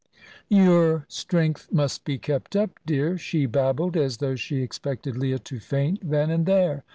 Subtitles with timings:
[0.49, 5.59] "Your strength must be kept up, dear," she babbled, as though she expected Leah to
[5.59, 6.83] faint then and there.